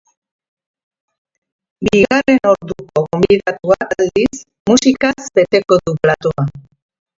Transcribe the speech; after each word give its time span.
Bigarren 1.87 2.39
orduko 2.53 3.03
gonbidatuak, 3.09 3.95
aldiz, 3.99 4.43
musikaz 4.73 5.15
beteko 5.39 5.81
du 5.85 5.97
platoa. 6.03 6.51